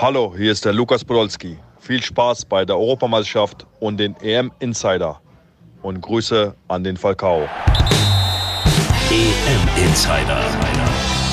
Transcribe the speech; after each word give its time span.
Hallo, 0.00 0.32
hier 0.34 0.52
ist 0.52 0.64
der 0.64 0.72
Lukas 0.72 1.04
Podolski. 1.04 1.58
Viel 1.78 2.02
Spaß 2.02 2.46
bei 2.46 2.64
der 2.64 2.78
Europameisterschaft 2.78 3.66
und 3.80 3.98
den 3.98 4.16
EM 4.22 4.50
Insider. 4.58 5.20
Und 5.82 6.00
Grüße 6.00 6.54
an 6.68 6.82
den 6.82 6.96
Falcao. 6.96 7.46
EM 9.10 9.84
Insider. 9.86 10.40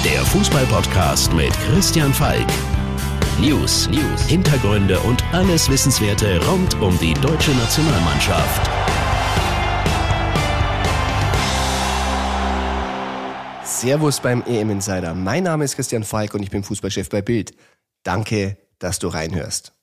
Der 0.03 0.19
Fußballpodcast 0.19 1.31
mit 1.31 1.53
Christian 1.71 2.13
Falk. 2.13 2.45
News, 3.39 3.87
News, 3.87 4.23
Hintergründe 4.27 4.99
und 4.99 5.23
alles 5.31 5.69
Wissenswerte 5.69 6.45
rund 6.47 6.75
um 6.81 6.99
die 6.99 7.13
deutsche 7.13 7.51
Nationalmannschaft. 7.51 8.69
Servus 13.63 14.19
beim 14.19 14.43
EM 14.45 14.71
Insider. 14.71 15.13
Mein 15.13 15.43
Name 15.43 15.63
ist 15.63 15.75
Christian 15.75 16.03
Falk 16.03 16.33
und 16.33 16.43
ich 16.43 16.49
bin 16.51 16.63
Fußballchef 16.63 17.07
bei 17.07 17.21
Bild. 17.21 17.53
Danke, 18.07 18.55
dass 18.79 18.99
du 18.99 19.09
reinhörst. 19.09 19.73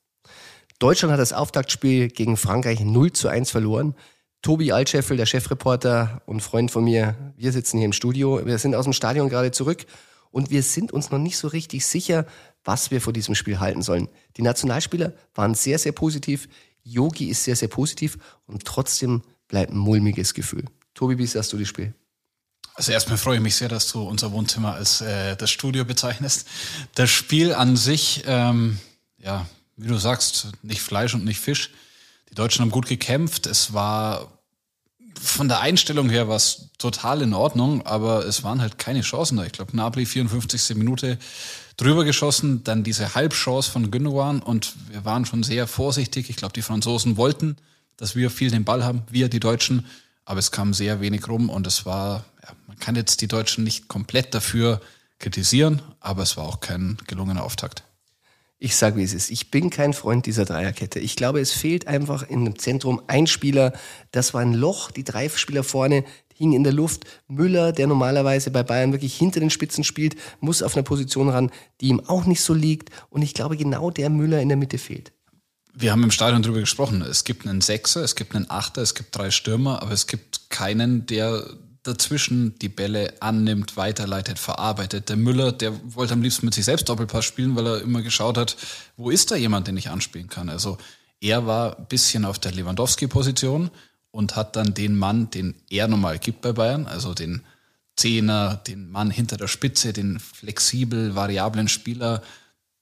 Deutschland 0.79 1.11
hat 1.11 1.19
das 1.19 1.31
Auftaktspiel 1.31 2.07
gegen 2.07 2.37
Frankreich 2.37 2.79
0 2.79 3.11
zu 3.11 3.27
1 3.27 3.51
verloren. 3.51 3.93
Tobi 4.41 4.71
Altscheffel, 4.71 5.15
der 5.15 5.27
Chefreporter 5.27 6.23
und 6.25 6.41
Freund 6.41 6.71
von 6.71 6.83
mir, 6.83 7.33
wir 7.37 7.51
sitzen 7.51 7.77
hier 7.77 7.85
im 7.85 7.93
Studio. 7.93 8.43
Wir 8.43 8.57
sind 8.57 8.73
aus 8.73 8.85
dem 8.85 8.93
Stadion 8.93 9.29
gerade 9.29 9.51
zurück 9.51 9.85
und 10.31 10.49
wir 10.49 10.63
sind 10.63 10.91
uns 10.91 11.11
noch 11.11 11.19
nicht 11.19 11.37
so 11.37 11.49
richtig 11.49 11.85
sicher, 11.85 12.25
was 12.63 12.89
wir 12.89 12.99
vor 12.99 13.13
diesem 13.13 13.35
Spiel 13.35 13.59
halten 13.59 13.83
sollen. 13.83 14.09
Die 14.37 14.41
Nationalspieler 14.41 15.13
waren 15.35 15.53
sehr, 15.53 15.77
sehr 15.77 15.91
positiv. 15.91 16.49
Yogi 16.81 17.29
ist 17.29 17.43
sehr, 17.43 17.55
sehr 17.55 17.67
positiv 17.67 18.17
und 18.47 18.65
trotzdem 18.65 19.21
bleibt 19.47 19.71
ein 19.71 19.77
mulmiges 19.77 20.33
Gefühl. 20.33 20.65
Tobi, 20.95 21.19
wie 21.19 21.27
siehst 21.27 21.53
du 21.53 21.57
das 21.57 21.67
Spiel? 21.67 21.93
Also 22.75 22.91
erstmal 22.91 23.17
freue 23.17 23.37
ich 23.37 23.41
mich 23.41 23.55
sehr, 23.55 23.69
dass 23.69 23.91
du 23.91 24.03
unser 24.03 24.33
Wohnzimmer 24.33 24.73
als 24.73 24.99
äh, 24.99 25.37
das 25.37 25.49
Studio 25.49 25.85
bezeichnest. 25.85 26.45
Das 26.93 27.09
Spiel 27.09 27.53
an 27.53 27.77
sich, 27.77 28.23
ähm, 28.27 28.79
ja, 29.17 29.45
wie 29.77 29.87
du 29.87 29.97
sagst, 29.97 30.49
nicht 30.61 30.81
Fleisch 30.81 31.13
und 31.13 31.23
nicht 31.23 31.39
Fisch. 31.39 31.71
Die 32.29 32.35
Deutschen 32.35 32.61
haben 32.61 32.71
gut 32.71 32.87
gekämpft. 32.87 33.47
Es 33.47 33.73
war 33.73 34.29
von 35.21 35.47
der 35.47 35.61
Einstellung 35.61 36.09
her 36.09 36.27
was 36.27 36.69
total 36.77 37.21
in 37.21 37.33
Ordnung, 37.33 37.85
aber 37.85 38.25
es 38.25 38.43
waren 38.43 38.59
halt 38.59 38.77
keine 38.77 39.01
Chancen 39.01 39.37
da. 39.37 39.45
Ich 39.45 39.53
glaube, 39.53 39.75
Napoli 39.75 40.05
54. 40.05 40.75
Minute 40.75 41.17
drüber 41.77 42.03
geschossen, 42.03 42.65
dann 42.65 42.83
diese 42.83 43.15
Halbchance 43.15 43.71
von 43.71 43.89
Gündogan 43.89 44.41
und 44.41 44.73
wir 44.89 45.05
waren 45.05 45.25
schon 45.25 45.43
sehr 45.43 45.67
vorsichtig. 45.67 46.29
Ich 46.29 46.35
glaube, 46.35 46.53
die 46.53 46.61
Franzosen 46.61 47.15
wollten, 47.15 47.55
dass 47.95 48.17
wir 48.17 48.29
viel 48.29 48.51
den 48.51 48.65
Ball 48.65 48.83
haben, 48.83 49.03
wir 49.09 49.29
die 49.29 49.39
Deutschen, 49.39 49.85
aber 50.25 50.39
es 50.39 50.51
kam 50.51 50.73
sehr 50.73 50.99
wenig 51.01 51.27
rum 51.27 51.49
und 51.49 51.67
es 51.67 51.85
war 51.85 52.25
ja, 52.43 52.49
man 52.67 52.77
kann 52.77 52.95
jetzt 52.95 53.21
die 53.21 53.27
Deutschen 53.27 53.63
nicht 53.63 53.87
komplett 53.87 54.33
dafür 54.33 54.81
kritisieren, 55.19 55.81
aber 55.99 56.23
es 56.23 56.35
war 56.37 56.45
auch 56.45 56.59
kein 56.59 56.97
gelungener 57.07 57.43
Auftakt. 57.43 57.83
Ich 58.57 58.75
sage, 58.75 58.95
wie 58.97 59.03
es 59.03 59.13
ist. 59.13 59.31
Ich 59.31 59.51
bin 59.51 59.69
kein 59.69 59.93
Freund 59.93 60.25
dieser 60.25 60.45
Dreierkette. 60.45 60.99
Ich 60.99 61.15
glaube, 61.15 61.41
es 61.41 61.51
fehlt 61.51 61.87
einfach 61.87 62.27
in 62.27 62.45
dem 62.45 62.57
Zentrum 62.57 63.01
ein 63.07 63.27
Spieler. 63.27 63.73
Das 64.11 64.33
war 64.33 64.41
ein 64.41 64.53
Loch. 64.53 64.91
Die 64.91 65.03
drei 65.03 65.27
Spieler 65.29 65.63
vorne 65.63 66.05
hingen 66.33 66.53
in 66.53 66.63
der 66.63 66.73
Luft. 66.73 67.05
Müller, 67.27 67.73
der 67.73 67.87
normalerweise 67.87 68.51
bei 68.51 68.63
Bayern 68.63 68.93
wirklich 68.93 69.15
hinter 69.15 69.41
den 69.41 69.49
Spitzen 69.49 69.83
spielt, 69.83 70.15
muss 70.39 70.63
auf 70.63 70.75
eine 70.75 70.83
Position 70.83 71.29
ran, 71.29 71.51
die 71.81 71.89
ihm 71.89 71.99
auch 71.99 72.25
nicht 72.25 72.41
so 72.41 72.53
liegt. 72.53 72.91
Und 73.09 73.21
ich 73.23 73.33
glaube, 73.33 73.57
genau 73.57 73.91
der 73.91 74.09
Müller 74.09 74.41
in 74.41 74.49
der 74.49 74.57
Mitte 74.57 74.77
fehlt. 74.77 75.11
Wir 75.77 75.91
haben 75.91 76.03
im 76.03 76.11
Stadion 76.11 76.41
darüber 76.41 76.61
gesprochen. 76.61 77.01
Es 77.01 77.25
gibt 77.25 77.45
einen 77.45 77.59
Sechser, 77.59 78.01
es 78.01 78.15
gibt 78.15 78.33
einen 78.33 78.49
Achter, 78.49 78.81
es 78.81 78.95
gibt 78.95 79.13
drei 79.13 79.29
Stürmer, 79.29 79.81
aber 79.81 79.91
es 79.91 80.07
gibt 80.07 80.49
keinen, 80.49 81.05
der 81.05 81.45
dazwischen 81.83 82.57
die 82.59 82.69
Bälle 82.69 83.13
annimmt, 83.19 83.75
weiterleitet, 83.75 84.39
verarbeitet. 84.39 85.09
Der 85.09 85.17
Müller, 85.17 85.51
der 85.51 85.73
wollte 85.93 86.13
am 86.13 86.21
liebsten 86.21 86.45
mit 86.45 86.53
sich 86.53 86.63
selbst 86.63 86.87
Doppelpass 86.87 87.25
spielen, 87.25 87.57
weil 87.57 87.67
er 87.67 87.81
immer 87.81 88.01
geschaut 88.01 88.37
hat, 88.37 88.55
wo 88.95 89.09
ist 89.09 89.31
da 89.31 89.35
jemand, 89.35 89.67
den 89.67 89.75
ich 89.75 89.89
anspielen 89.89 90.29
kann. 90.29 90.47
Also 90.47 90.77
er 91.19 91.45
war 91.45 91.77
ein 91.77 91.87
bisschen 91.87 92.23
auf 92.23 92.39
der 92.39 92.53
Lewandowski-Position 92.53 93.69
und 94.11 94.37
hat 94.37 94.55
dann 94.55 94.73
den 94.73 94.97
Mann, 94.97 95.29
den 95.29 95.55
er 95.69 95.89
normal 95.89 96.19
gibt 96.19 96.39
bei 96.41 96.53
Bayern, 96.53 96.87
also 96.87 97.13
den 97.13 97.41
Zehner, 97.97 98.55
den 98.55 98.89
Mann 98.89 99.11
hinter 99.11 99.35
der 99.35 99.47
Spitze, 99.49 99.91
den 99.91 100.19
flexibel 100.19 101.15
variablen 101.15 101.67
Spieler, 101.67 102.23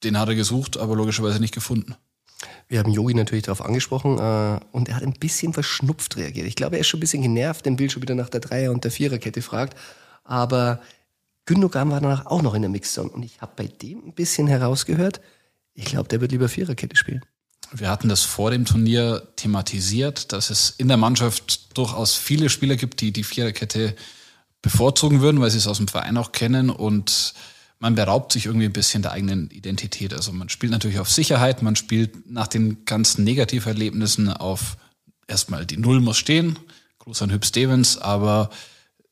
den 0.04 0.20
hat 0.20 0.30
er 0.30 0.36
gesucht, 0.36 0.78
aber 0.78 0.96
logischerweise 0.96 1.40
nicht 1.40 1.54
gefunden. 1.54 1.96
Wir 2.68 2.80
haben 2.80 2.92
Yogi 2.92 3.14
natürlich 3.14 3.46
darauf 3.46 3.64
angesprochen 3.64 4.18
äh, 4.18 4.60
und 4.72 4.90
er 4.90 4.96
hat 4.96 5.04
ein 5.04 5.14
bisschen 5.14 5.54
verschnupft 5.54 6.18
reagiert. 6.18 6.48
Ich 6.48 6.56
glaube, 6.56 6.76
er 6.76 6.82
ist 6.82 6.88
schon 6.88 7.00
ein 7.00 7.02
bisschen 7.02 7.22
genervt, 7.22 7.66
wenn 7.66 7.76
Bill 7.76 7.90
schon 7.90 8.02
wieder 8.02 8.16
nach 8.16 8.30
der 8.30 8.42
Dreier- 8.42 8.72
und 8.72 8.84
der 8.84 8.92
Viererkette 8.92 9.42
fragt. 9.42 9.78
Aber 10.24 10.82
Gündogan 11.46 11.92
war 11.92 12.00
danach 12.00 12.26
auch 12.26 12.42
noch 12.42 12.54
in 12.54 12.62
der 12.62 12.72
Mixzone 12.72 13.10
und 13.10 13.24
ich 13.24 13.42
habe 13.42 13.54
bei 13.56 13.68
dem 13.68 14.06
ein 14.06 14.14
bisschen 14.14 14.48
herausgehört, 14.48 15.22
ich 15.74 15.86
glaube, 15.86 16.08
der 16.08 16.22
wird 16.22 16.32
lieber 16.32 16.50
Viererkette 16.50 16.96
spielen. 16.96 17.26
Wir 17.72 17.90
hatten 17.90 18.08
das 18.08 18.22
vor 18.22 18.52
dem 18.52 18.66
Turnier 18.66 19.28
thematisiert, 19.36 20.32
dass 20.32 20.52
es 20.52 20.70
in 20.78 20.88
der 20.88 20.98
Mannschaft 20.98 21.76
durchaus 21.78 22.14
viele 22.14 22.50
Spieler 22.50 22.76
gibt, 22.76 23.02
die 23.02 23.12
die 23.12 23.24
Viererkette 23.24 23.96
bevorzugen 24.62 25.22
würden, 25.22 25.42
weil 25.42 25.50
sie 25.50 25.58
es 25.58 25.68
aus 25.68 25.78
dem 25.78 25.88
Verein 25.88 26.18
auch 26.18 26.32
kennen 26.32 26.70
und 26.70 27.34
man 27.84 27.96
beraubt 27.96 28.32
sich 28.32 28.46
irgendwie 28.46 28.68
ein 28.68 28.72
bisschen 28.72 29.02
der 29.02 29.12
eigenen 29.12 29.50
Identität. 29.50 30.14
Also 30.14 30.32
man 30.32 30.48
spielt 30.48 30.72
natürlich 30.72 31.00
auf 31.00 31.12
Sicherheit, 31.12 31.62
man 31.62 31.76
spielt 31.76 32.32
nach 32.32 32.48
den 32.48 32.86
ganzen 32.86 33.26
Negativerlebnissen 33.26 34.30
auf 34.30 34.78
erstmal 35.28 35.66
die 35.66 35.76
Null 35.76 36.00
muss 36.00 36.16
stehen. 36.16 36.58
Gruß 37.00 37.24
an 37.24 37.32
Hüb 37.34 37.44
Stevens, 37.44 37.98
aber 37.98 38.52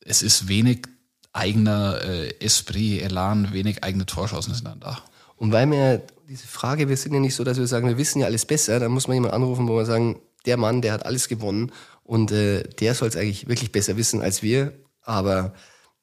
es 0.06 0.22
ist 0.22 0.48
wenig 0.48 0.88
eigener 1.34 2.00
äh, 2.02 2.30
Esprit, 2.40 3.02
Elan, 3.02 3.52
wenig 3.52 3.84
eigene 3.84 4.06
Torschancen 4.06 4.54
sind 4.54 4.66
dann 4.66 4.80
da. 4.80 5.00
Und 5.36 5.52
weil 5.52 5.66
mir 5.66 6.02
diese 6.30 6.48
Frage, 6.48 6.88
wir 6.88 6.96
sind 6.96 7.14
ja 7.14 7.20
nicht 7.20 7.36
so, 7.36 7.44
dass 7.44 7.58
wir 7.58 7.68
sagen, 7.68 7.90
wir 7.90 7.98
wissen 7.98 8.22
ja 8.22 8.28
alles 8.28 8.46
besser, 8.46 8.80
dann 8.80 8.94
muss 8.94 9.10
man 9.10 9.16
jemanden 9.16 9.36
anrufen, 9.36 9.68
wo 9.68 9.76
wir 9.76 9.86
sagen, 9.86 10.22
der 10.46 10.56
Mann, 10.56 10.82
der 10.82 10.94
hat 10.94 11.06
alles 11.06 11.28
gewonnen 11.28 11.74
und 12.04 12.32
äh, 12.32 12.64
der 12.64 12.96
soll 12.96 13.10
es 13.10 13.18
eigentlich 13.18 13.50
wirklich 13.50 13.74
besser 13.74 13.98
wissen 13.98 14.22
als 14.22 14.42
wir. 14.42 14.72
Aber 15.02 15.54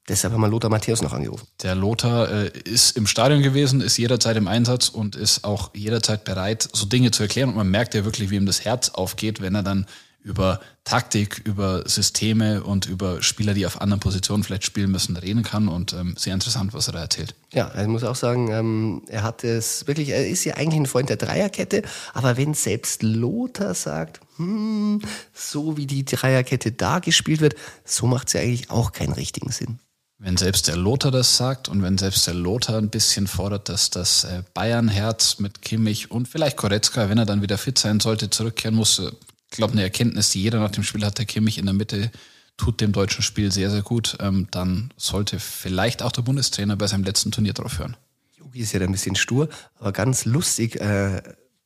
Deshalb 0.08 0.32
haben 0.32 0.41
wir 0.41 0.48
Lothar 0.48 0.70
Matthäus 0.70 1.02
noch 1.02 1.12
angerufen. 1.12 1.46
Der 1.62 1.74
Lothar 1.74 2.30
äh, 2.30 2.50
ist 2.64 2.96
im 2.96 3.06
Stadion 3.06 3.42
gewesen, 3.42 3.80
ist 3.80 3.98
jederzeit 3.98 4.36
im 4.36 4.48
Einsatz 4.48 4.88
und 4.88 5.16
ist 5.16 5.44
auch 5.44 5.70
jederzeit 5.74 6.24
bereit, 6.24 6.69
so 6.72 6.86
Dinge 6.86 7.10
zu 7.10 7.22
erklären. 7.22 7.50
Und 7.50 7.56
man 7.56 7.70
merkt 7.70 7.94
ja 7.94 8.04
wirklich, 8.04 8.30
wie 8.30 8.36
ihm 8.36 8.46
das 8.46 8.64
Herz 8.64 8.88
aufgeht, 8.91 9.42
wenn 9.42 9.54
er 9.54 9.62
dann 9.62 9.86
über 10.22 10.60
Taktik, 10.84 11.42
über 11.44 11.88
Systeme 11.88 12.62
und 12.62 12.86
über 12.86 13.22
Spieler, 13.22 13.54
die 13.54 13.66
auf 13.66 13.80
anderen 13.80 14.00
Positionen 14.00 14.42
vielleicht 14.42 14.64
spielen 14.64 14.91
müssen, 14.91 15.16
reden 15.16 15.42
kann. 15.42 15.69
Und 15.69 15.92
ähm, 15.92 16.14
sehr 16.16 16.34
interessant, 16.34 16.75
was 16.75 16.88
er 16.88 16.94
da 16.94 17.00
erzählt. 17.00 17.34
Ja, 17.52 17.70
ich 17.80 17.86
muss 17.86 18.04
auch 18.04 18.16
sagen, 18.16 18.50
ähm, 18.50 19.02
er 19.08 19.22
hat 19.22 19.44
es 19.44 19.86
wirklich, 19.86 20.10
er 20.10 20.26
ist 20.26 20.44
ja 20.44 20.54
eigentlich 20.54 20.80
ein 20.80 20.86
Freund 20.86 21.08
der 21.08 21.16
Dreierkette, 21.16 21.82
aber 22.14 22.36
wenn 22.36 22.54
selbst 22.54 23.02
Lothar 23.02 23.75
sagt, 23.75 24.20
hm, 24.36 25.02
so 25.32 25.76
wie 25.76 25.86
die 25.86 26.04
Dreierkette 26.04 26.72
da 26.72 26.98
gespielt 26.98 27.40
wird, 27.40 27.54
so 27.84 28.06
macht 28.06 28.28
sie 28.28 28.38
eigentlich 28.38 28.70
auch 28.70 28.92
keinen 28.92 29.12
richtigen 29.12 29.50
Sinn. 29.50 29.78
Wenn 30.21 30.37
selbst 30.37 30.67
der 30.67 30.77
Lothar 30.77 31.12
das 31.12 31.37
sagt 31.37 31.69
und 31.69 31.81
wenn 31.81 31.97
selbst 31.97 32.27
der 32.27 32.34
Lothar 32.34 32.79
ein 32.79 32.91
bisschen 32.91 33.29
fordert, 33.29 33.69
dass 33.69 33.91
das 33.91 34.25
äh, 34.25 34.43
Bayern-Herz 34.53 35.39
mit 35.39 35.62
Kimmich 35.62 36.11
und 36.11 36.27
vielleicht 36.27 36.56
Koretzka, 36.56 37.09
wenn 37.09 37.19
er 37.19 37.25
dann 37.25 37.41
wieder 37.41 37.56
fit 37.56 37.79
sein 37.79 38.01
sollte, 38.01 38.29
zurückkehren 38.29 38.75
muss, 38.75 38.99
äh, 38.99 39.12
ich 39.51 39.56
glaube, 39.56 39.75
eine 39.75 39.83
Erkenntnis, 39.83 40.31
die 40.31 40.43
jeder 40.43 40.59
nach 40.59 40.73
dem 40.73 40.83
Spiel 40.83 41.05
hat, 41.05 41.19
der 41.19 41.25
Kimmich 41.25 41.56
in 41.56 41.67
der 41.67 41.75
Mitte 41.75 42.11
tut 42.56 42.81
dem 42.81 42.91
deutschen 42.91 43.23
Spiel 43.23 43.53
sehr, 43.53 43.71
sehr 43.71 43.83
gut, 43.83 44.19
ähm, 44.21 44.49
dann 44.51 44.93
sollte 44.97 45.39
vielleicht 45.39 46.03
auch 46.03 46.11
der 46.11 46.23
Bundestrainer 46.23 46.75
bei 46.75 46.89
seinem 46.89 47.05
letzten 47.05 47.31
Turnier 47.31 47.53
drauf 47.53 47.79
hören. 47.79 47.97
Yogi 48.37 48.59
ist 48.59 48.73
ja 48.73 48.81
da 48.81 48.87
ein 48.87 48.93
bisschen 48.93 49.15
stur, 49.15 49.49
aber 49.79 49.93
ganz 49.93 50.25
lustig, 50.25 50.81
äh, 50.81 51.23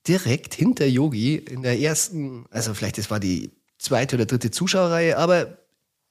direkt 0.07 0.53
hinter 0.55 0.87
Yogi 0.87 1.37
in 1.37 1.63
der 1.63 1.81
ersten, 1.81 2.45
also 2.51 2.75
vielleicht 2.75 2.99
das 2.99 3.11
war 3.11 3.19
die 3.19 3.51
zweite 3.79 4.17
oder 4.17 4.27
dritte 4.27 4.51
Zuschauerreihe, 4.51 5.17
aber 5.17 5.57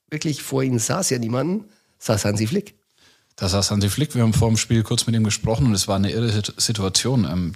wirklich 0.09 0.41
vor 0.41 0.63
ihm 0.63 0.79
saß 0.79 1.11
ja 1.11 1.19
niemanden 1.19 1.65
saß 2.01 2.25
Hansi 2.25 2.47
Flick. 2.47 2.75
Da 3.37 3.47
saß 3.47 3.71
Hansi 3.71 3.89
Flick. 3.89 4.15
Wir 4.15 4.23
haben 4.23 4.33
vor 4.33 4.49
dem 4.49 4.57
Spiel 4.57 4.83
kurz 4.83 5.05
mit 5.05 5.15
ihm 5.15 5.23
gesprochen 5.23 5.67
und 5.67 5.73
es 5.73 5.87
war 5.87 5.95
eine 5.95 6.11
irre 6.11 6.43
Situation. 6.57 7.25
Ähm, 7.25 7.53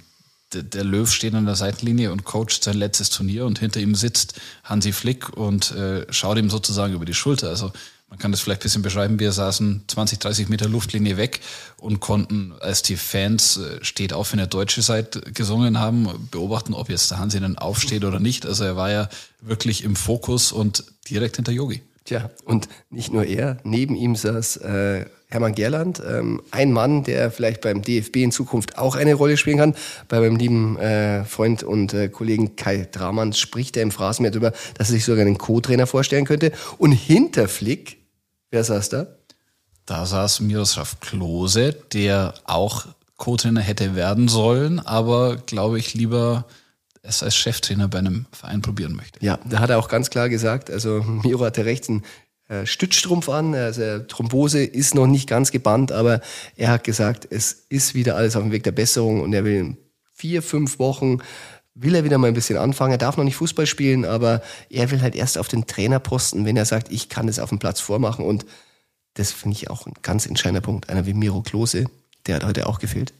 der, 0.52 0.62
der, 0.62 0.84
Löw 0.84 1.12
steht 1.12 1.34
an 1.34 1.44
der 1.44 1.56
Seitenlinie 1.56 2.12
und 2.12 2.24
coacht 2.24 2.62
sein 2.62 2.76
letztes 2.76 3.10
Turnier 3.10 3.46
und 3.46 3.58
hinter 3.58 3.80
ihm 3.80 3.94
sitzt 3.96 4.40
Hansi 4.62 4.92
Flick 4.92 5.36
und 5.36 5.72
äh, 5.72 6.06
schaut 6.12 6.38
ihm 6.38 6.50
sozusagen 6.50 6.94
über 6.94 7.04
die 7.04 7.14
Schulter. 7.14 7.48
Also 7.48 7.72
man 8.08 8.20
kann 8.20 8.30
das 8.30 8.40
vielleicht 8.40 8.60
ein 8.60 8.62
bisschen 8.62 8.82
beschreiben. 8.82 9.18
Wir 9.18 9.32
saßen 9.32 9.82
20, 9.88 10.20
30 10.20 10.48
Meter 10.48 10.68
Luftlinie 10.68 11.16
weg 11.16 11.40
und 11.78 11.98
konnten, 11.98 12.52
als 12.60 12.82
die 12.82 12.96
Fans 12.96 13.56
äh, 13.56 13.84
steht 13.84 14.12
auf, 14.12 14.30
wenn 14.30 14.38
der 14.38 14.46
deutsche 14.46 14.82
Seite 14.82 15.20
gesungen 15.20 15.80
haben, 15.80 16.28
beobachten, 16.30 16.72
ob 16.72 16.88
jetzt 16.88 17.10
der 17.10 17.18
Hansi 17.18 17.40
dann 17.40 17.58
aufsteht 17.58 18.04
oder 18.04 18.20
nicht. 18.20 18.46
Also 18.46 18.62
er 18.62 18.76
war 18.76 18.92
ja 18.92 19.08
wirklich 19.40 19.82
im 19.82 19.96
Fokus 19.96 20.52
und 20.52 20.84
direkt 21.10 21.36
hinter 21.36 21.50
Yogi. 21.50 21.82
Tja, 22.06 22.30
und 22.44 22.68
nicht 22.88 23.12
nur 23.12 23.24
er, 23.24 23.58
neben 23.64 23.96
ihm 23.96 24.14
saß 24.14 24.58
äh, 24.58 25.06
Hermann 25.28 25.56
Gerland, 25.56 26.00
ähm, 26.08 26.40
ein 26.52 26.72
Mann, 26.72 27.02
der 27.02 27.32
vielleicht 27.32 27.60
beim 27.60 27.82
DFB 27.82 28.16
in 28.18 28.30
Zukunft 28.30 28.78
auch 28.78 28.94
eine 28.94 29.14
Rolle 29.14 29.36
spielen 29.36 29.58
kann. 29.58 29.74
Bei 30.08 30.20
meinem 30.20 30.36
lieben 30.36 30.78
äh, 30.78 31.24
Freund 31.24 31.64
und 31.64 31.94
äh, 31.94 32.08
Kollegen 32.08 32.54
Kai 32.54 32.86
Dramann 32.90 33.32
spricht 33.32 33.76
er 33.76 33.82
im 33.82 33.90
Phrasenmeer 33.90 34.30
darüber, 34.30 34.52
dass 34.74 34.88
er 34.88 34.94
sich 34.94 35.04
sogar 35.04 35.22
einen 35.22 35.36
Co-Trainer 35.36 35.88
vorstellen 35.88 36.26
könnte. 36.26 36.52
Und 36.78 36.92
hinter 36.92 37.48
Flick, 37.48 37.98
wer 38.52 38.62
saß 38.62 38.88
da? 38.88 39.08
Da 39.84 40.06
saß 40.06 40.40
Miroslav 40.40 41.00
Klose, 41.00 41.72
der 41.92 42.34
auch 42.44 42.86
Co-Trainer 43.16 43.62
hätte 43.62 43.96
werden 43.96 44.28
sollen, 44.28 44.78
aber 44.78 45.36
glaube 45.36 45.80
ich 45.80 45.94
lieber 45.94 46.44
es 47.06 47.22
als 47.22 47.36
Cheftrainer 47.36 47.88
bei 47.88 47.98
einem 47.98 48.26
Verein 48.32 48.62
probieren 48.62 48.94
möchte. 48.94 49.24
Ja, 49.24 49.38
da 49.44 49.60
hat 49.60 49.70
er 49.70 49.78
auch 49.78 49.88
ganz 49.88 50.10
klar 50.10 50.28
gesagt, 50.28 50.70
also 50.70 51.02
Miro 51.24 51.44
hatte 51.44 51.64
rechts 51.64 51.88
einen 51.88 52.02
äh, 52.48 52.66
Stützstrumpf 52.66 53.28
an, 53.28 53.54
also 53.54 54.00
Thrombose 54.00 54.62
ist 54.62 54.94
noch 54.94 55.06
nicht 55.06 55.28
ganz 55.28 55.50
gebannt, 55.50 55.92
aber 55.92 56.20
er 56.56 56.70
hat 56.70 56.84
gesagt, 56.84 57.26
es 57.30 57.66
ist 57.68 57.94
wieder 57.94 58.16
alles 58.16 58.36
auf 58.36 58.42
dem 58.42 58.52
Weg 58.52 58.64
der 58.64 58.72
Besserung 58.72 59.20
und 59.20 59.32
er 59.32 59.44
will 59.44 59.54
in 59.54 59.76
vier, 60.12 60.42
fünf 60.42 60.78
Wochen 60.78 61.18
will 61.76 61.94
er 61.94 62.04
wieder 62.04 62.18
mal 62.18 62.28
ein 62.28 62.34
bisschen 62.34 62.56
anfangen. 62.56 62.92
Er 62.92 62.98
darf 62.98 63.16
noch 63.16 63.24
nicht 63.24 63.36
Fußball 63.36 63.66
spielen, 63.66 64.04
aber 64.04 64.42
er 64.70 64.90
will 64.90 65.02
halt 65.02 65.14
erst 65.14 65.36
auf 65.36 65.48
den 65.48 65.66
Trainerposten, 65.66 66.46
wenn 66.46 66.56
er 66.56 66.64
sagt, 66.64 66.90
ich 66.90 67.08
kann 67.08 67.28
es 67.28 67.38
auf 67.38 67.50
dem 67.50 67.58
Platz 67.58 67.80
vormachen. 67.80 68.24
Und 68.24 68.46
das 69.14 69.30
finde 69.30 69.56
ich 69.56 69.68
auch 69.70 69.86
ein 69.86 69.92
ganz 70.02 70.26
entscheidender 70.26 70.62
Punkt. 70.62 70.88
Einer 70.88 71.04
wie 71.04 71.14
Miro 71.14 71.42
Klose, 71.42 71.84
der 72.26 72.36
hat 72.36 72.44
heute 72.44 72.66
auch 72.66 72.78
gefehlt. 72.78 73.12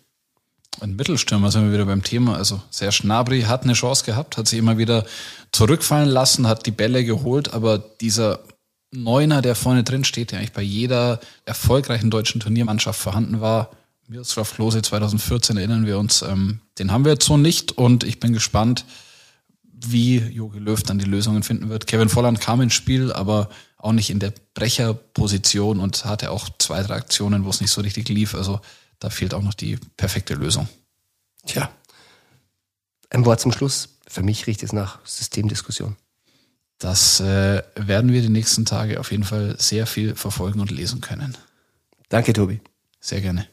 Ein 0.80 0.96
Mittelstürmer 0.96 1.50
sind 1.50 1.64
wir 1.64 1.72
wieder 1.72 1.86
beim 1.86 2.02
Thema. 2.02 2.36
Also 2.36 2.60
sehr 2.70 2.92
Schnabri 2.92 3.42
hat 3.42 3.64
eine 3.64 3.72
Chance 3.72 4.04
gehabt, 4.04 4.36
hat 4.36 4.48
sich 4.48 4.58
immer 4.58 4.78
wieder 4.78 5.04
zurückfallen 5.52 6.08
lassen, 6.08 6.46
hat 6.46 6.66
die 6.66 6.70
Bälle 6.70 7.04
geholt, 7.04 7.54
aber 7.54 7.78
dieser 7.78 8.40
Neuner, 8.92 9.42
der 9.42 9.54
vorne 9.54 9.84
drin 9.84 10.04
steht, 10.04 10.32
der 10.32 10.38
eigentlich 10.38 10.52
bei 10.52 10.62
jeder 10.62 11.20
erfolgreichen 11.44 12.10
deutschen 12.10 12.40
Turniermannschaft 12.40 13.00
vorhanden 13.00 13.40
war, 13.40 13.70
Miroslav 14.08 14.54
Klose 14.54 14.82
2014 14.82 15.56
erinnern 15.56 15.86
wir 15.86 15.98
uns, 15.98 16.22
ähm, 16.22 16.60
den 16.78 16.92
haben 16.92 17.04
wir 17.04 17.12
jetzt 17.12 17.26
so 17.26 17.36
nicht 17.36 17.72
und 17.72 18.04
ich 18.04 18.20
bin 18.20 18.32
gespannt, 18.32 18.84
wie 19.62 20.18
Jogi 20.18 20.58
Löw 20.58 20.80
dann 20.82 20.98
die 20.98 21.04
Lösungen 21.04 21.42
finden 21.42 21.68
wird. 21.68 21.86
Kevin 21.86 22.08
Volland 22.08 22.40
kam 22.40 22.60
ins 22.60 22.74
Spiel, 22.74 23.12
aber 23.12 23.48
auch 23.78 23.92
nicht 23.92 24.10
in 24.10 24.20
der 24.20 24.32
Brecherposition 24.54 25.80
und 25.80 26.04
hatte 26.04 26.30
auch 26.30 26.48
zwei, 26.58 26.82
drei 26.82 26.94
Aktionen, 26.94 27.44
wo 27.44 27.50
es 27.50 27.60
nicht 27.60 27.70
so 27.70 27.80
richtig 27.80 28.08
lief. 28.08 28.34
Also 28.34 28.60
da 28.98 29.10
fehlt 29.10 29.34
auch 29.34 29.42
noch 29.42 29.54
die 29.54 29.78
perfekte 29.96 30.34
Lösung. 30.34 30.68
Tja, 31.46 31.70
ein 33.10 33.24
Wort 33.24 33.40
zum 33.40 33.52
Schluss. 33.52 33.90
Für 34.08 34.22
mich 34.22 34.46
riecht 34.46 34.62
es 34.62 34.72
nach 34.72 34.98
Systemdiskussion. 35.04 35.96
Das 36.78 37.20
äh, 37.20 37.62
werden 37.74 38.12
wir 38.12 38.20
die 38.20 38.28
nächsten 38.28 38.64
Tage 38.64 39.00
auf 39.00 39.10
jeden 39.10 39.24
Fall 39.24 39.56
sehr 39.58 39.86
viel 39.86 40.14
verfolgen 40.14 40.60
und 40.60 40.70
lesen 40.70 41.00
können. 41.00 41.36
Danke, 42.08 42.32
Tobi. 42.32 42.60
Sehr 43.00 43.20
gerne. 43.20 43.48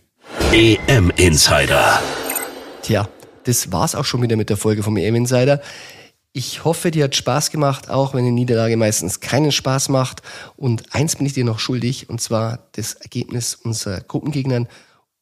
EM 0.51 1.09
Insider. 1.11 2.01
Tja, 2.81 3.07
das 3.45 3.71
war's 3.71 3.95
auch 3.95 4.05
schon 4.05 4.21
wieder 4.21 4.35
mit 4.35 4.49
der 4.49 4.57
Folge 4.57 4.83
vom 4.83 4.97
EM 4.97 5.15
Insider. 5.15 5.61
Ich 6.33 6.65
hoffe, 6.65 6.91
dir 6.91 7.05
hat 7.05 7.15
Spaß 7.15 7.51
gemacht, 7.51 7.89
auch 7.89 8.13
wenn 8.13 8.25
die 8.25 8.31
Niederlage 8.31 8.75
meistens 8.75 9.19
keinen 9.19 9.51
Spaß 9.51 9.89
macht. 9.89 10.21
Und 10.55 10.93
eins 10.93 11.15
bin 11.15 11.25
ich 11.25 11.33
dir 11.33 11.45
noch 11.45 11.59
schuldig, 11.59 12.09
und 12.09 12.21
zwar 12.21 12.67
das 12.73 12.95
Ergebnis 12.95 13.55
unserer 13.55 14.01
Gruppengegnern. 14.01 14.67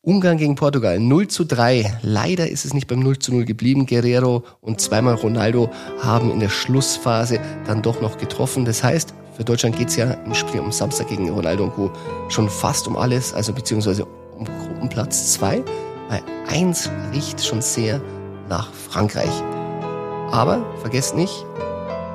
Ungarn 0.03 0.37
gegen 0.37 0.55
Portugal 0.55 0.99
0 0.99 1.27
zu 1.27 1.45
3. 1.45 1.99
Leider 2.01 2.49
ist 2.49 2.65
es 2.65 2.73
nicht 2.73 2.87
beim 2.87 3.01
0 3.01 3.19
zu 3.19 3.35
0 3.35 3.45
geblieben. 3.45 3.85
Guerrero 3.85 4.43
und 4.59 4.81
zweimal 4.81 5.13
Ronaldo 5.13 5.69
haben 6.01 6.31
in 6.31 6.39
der 6.39 6.49
Schlussphase 6.49 7.39
dann 7.67 7.83
doch 7.83 8.01
noch 8.01 8.17
getroffen. 8.17 8.65
Das 8.65 8.83
heißt, 8.83 9.13
für 9.37 9.43
Deutschland 9.43 9.77
geht's 9.77 9.95
ja 9.97 10.13
im 10.13 10.33
Spiel 10.33 10.59
am 10.59 10.71
Samstag 10.71 11.09
gegen 11.09 11.29
Ronaldo 11.29 11.65
und 11.65 11.75
Co. 11.75 11.91
schon 12.29 12.49
fast 12.49 12.87
um 12.87 12.97
alles, 12.97 13.31
also 13.31 13.53
beziehungsweise 13.53 14.05
um 14.35 14.45
Gruppenplatz 14.45 15.33
2. 15.33 15.63
Bei 16.09 16.23
1 16.49 16.89
riecht 17.13 17.45
schon 17.45 17.61
sehr 17.61 18.01
nach 18.49 18.73
Frankreich. 18.73 19.29
Aber 20.31 20.65
vergesst 20.79 21.15
nicht, 21.15 21.45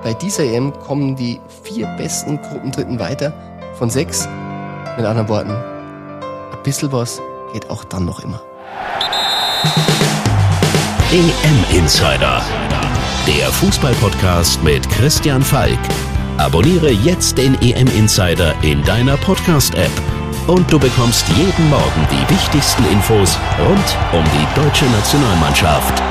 bei 0.02 0.12
dieser 0.12 0.42
EM 0.42 0.72
kommen 0.72 1.14
die 1.14 1.38
vier 1.62 1.86
besten 1.96 2.42
Gruppendritten 2.42 2.98
weiter 2.98 3.32
von 3.74 3.90
sechs. 3.90 4.28
Mit 4.96 5.06
anderen 5.06 5.28
Worten, 5.28 5.52
ein 5.52 6.62
bisschen 6.64 6.90
was 6.90 7.20
geht 7.52 7.70
auch 7.70 7.84
dann 7.84 8.04
noch 8.04 8.20
immer. 8.20 8.40
EM 11.12 11.78
Insider. 11.78 12.42
Der 13.26 13.50
Fußballpodcast 13.52 14.62
mit 14.62 14.88
Christian 14.90 15.42
Falk. 15.42 15.78
Abonniere 16.38 16.90
jetzt 16.90 17.38
den 17.38 17.54
EM 17.62 17.88
Insider 17.88 18.54
in 18.62 18.82
deiner 18.84 19.16
Podcast-App 19.16 19.90
und 20.46 20.70
du 20.70 20.78
bekommst 20.78 21.26
jeden 21.36 21.70
Morgen 21.70 22.06
die 22.10 22.34
wichtigsten 22.34 22.84
Infos 22.92 23.38
rund 23.58 23.96
um 24.12 24.24
die 24.24 24.60
deutsche 24.60 24.84
Nationalmannschaft. 24.86 26.02